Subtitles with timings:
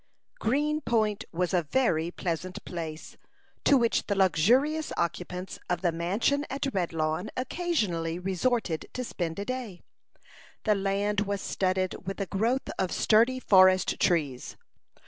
[0.39, 3.17] Green Point was a very pleasant place,
[3.65, 9.45] to which the luxurious occupants of the mansion at Redlawn occasionally resorted to spend a
[9.45, 9.83] day.
[10.63, 14.57] The land was studded with a growth of sturdy forest trees.